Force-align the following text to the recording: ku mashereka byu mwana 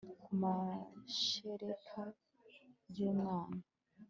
ku 0.23 0.29
mashereka 0.41 2.01
byu 2.89 3.09
mwana 3.19 3.61